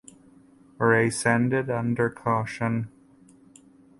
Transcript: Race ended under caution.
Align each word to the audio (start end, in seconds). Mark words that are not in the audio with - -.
Race 0.79 1.27
ended 1.27 1.69
under 1.69 2.09
caution. 2.09 2.89